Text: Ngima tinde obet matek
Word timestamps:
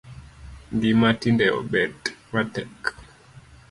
Ngima 0.73 1.09
tinde 1.19 1.45
obet 1.59 1.99
matek 2.31 2.79